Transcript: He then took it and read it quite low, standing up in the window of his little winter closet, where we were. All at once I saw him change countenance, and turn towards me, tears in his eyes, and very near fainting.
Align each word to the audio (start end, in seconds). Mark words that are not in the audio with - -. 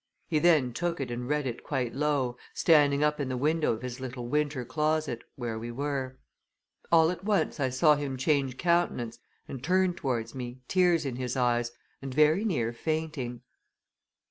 He 0.27 0.39
then 0.39 0.73
took 0.73 0.99
it 0.99 1.11
and 1.11 1.29
read 1.29 1.45
it 1.45 1.63
quite 1.63 1.93
low, 1.93 2.35
standing 2.55 3.03
up 3.03 3.19
in 3.19 3.29
the 3.29 3.37
window 3.37 3.71
of 3.71 3.83
his 3.83 3.99
little 3.99 4.27
winter 4.27 4.65
closet, 4.65 5.23
where 5.35 5.59
we 5.59 5.69
were. 5.69 6.17
All 6.91 7.11
at 7.11 7.23
once 7.23 7.59
I 7.59 7.69
saw 7.69 7.95
him 7.95 8.17
change 8.17 8.57
countenance, 8.57 9.19
and 9.47 9.63
turn 9.63 9.93
towards 9.93 10.33
me, 10.33 10.61
tears 10.67 11.05
in 11.05 11.17
his 11.17 11.37
eyes, 11.37 11.71
and 12.01 12.11
very 12.11 12.43
near 12.45 12.73
fainting. 12.73 13.41